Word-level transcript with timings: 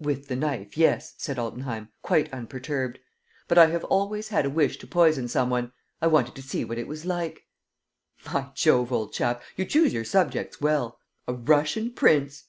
"With 0.00 0.28
the 0.28 0.36
knife, 0.36 0.78
yes," 0.78 1.12
said 1.18 1.38
Altenheim, 1.38 1.90
quite 2.00 2.32
unperturbed. 2.32 2.98
"But 3.46 3.58
I 3.58 3.66
have 3.66 3.84
always 3.84 4.28
had 4.28 4.46
a 4.46 4.50
wish 4.50 4.78
to 4.78 4.86
poison 4.86 5.28
some 5.28 5.50
one. 5.50 5.70
I 6.00 6.06
wanted 6.06 6.34
to 6.36 6.42
see 6.42 6.64
what 6.64 6.78
it 6.78 6.88
was 6.88 7.04
like." 7.04 7.42
"By 8.24 8.52
Jove, 8.54 8.90
old 8.90 9.12
chap, 9.12 9.42
you 9.54 9.66
choose 9.66 9.92
your 9.92 10.04
subjects 10.06 10.62
well! 10.62 10.98
A 11.28 11.34
Russian 11.34 11.92
prince!" 11.92 12.44